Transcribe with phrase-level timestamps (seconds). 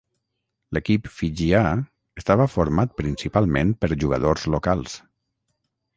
[0.77, 1.61] L'equip fijià
[2.21, 5.01] estava format principalment per jugadors locals.